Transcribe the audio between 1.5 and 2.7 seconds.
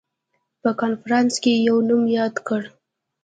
یې نوم یاد کړ.